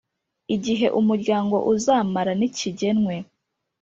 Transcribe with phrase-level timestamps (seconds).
[0.55, 3.15] Igihe umuryango uzamara ntikigenwe